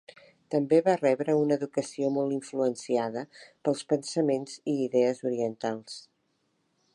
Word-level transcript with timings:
També 0.53 0.77
va 0.85 0.93
rebre 1.01 1.35
una 1.41 1.57
educació 1.59 2.09
molt 2.15 2.35
influenciada 2.37 3.23
pels 3.67 3.85
pensaments 3.93 4.57
i 4.75 4.77
idees 4.89 5.23
orientals. 5.33 6.01